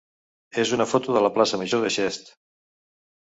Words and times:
és 0.61 0.71
una 0.77 0.87
foto 0.93 1.17
de 1.17 1.21
la 1.25 1.31
plaça 1.35 1.61
major 1.65 1.85
de 1.85 1.93
Xest. 1.99 2.33